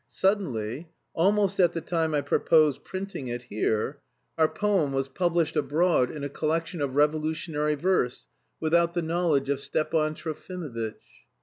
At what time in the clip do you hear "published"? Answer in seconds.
5.07-5.55